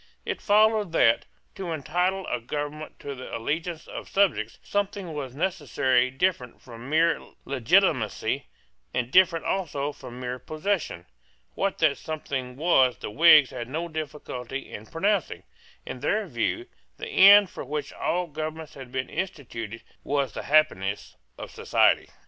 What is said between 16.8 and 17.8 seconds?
the end for